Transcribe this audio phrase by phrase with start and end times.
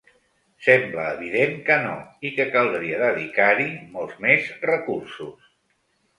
[0.67, 1.91] Sembla evident que no
[2.29, 5.55] i que caldria dedicar-hi molts més recursos.